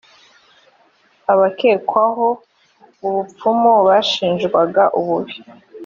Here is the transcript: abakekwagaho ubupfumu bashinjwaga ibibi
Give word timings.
abakekwagaho 1.33 2.27
ubupfumu 3.05 3.71
bashinjwaga 3.87 4.83
ibibi 4.99 5.35